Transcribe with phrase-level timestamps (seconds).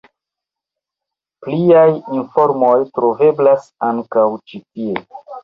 [1.47, 1.83] Pliaj
[2.15, 4.99] informoj troveblas ankaŭ ĉi tie.